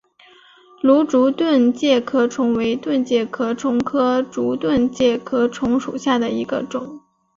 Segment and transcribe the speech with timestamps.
[0.81, 6.99] 芦竹盾介壳虫为盾介壳虫科竹盾介壳虫属下的一个种。